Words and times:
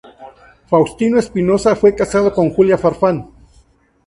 Faustino 0.65 1.19
Espinoza 1.19 1.75
fue 1.75 1.93
casado 1.93 2.33
con 2.33 2.49
Julia 2.49 2.75
Farfán. 2.75 3.27